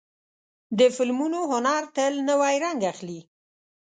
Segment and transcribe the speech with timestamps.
[0.79, 3.19] د فلمونو هنر تل نوی رنګ اخلي.